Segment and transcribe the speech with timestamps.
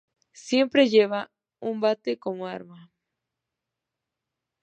[0.43, 1.29] Siempre lleva
[1.59, 2.89] un bate como arma.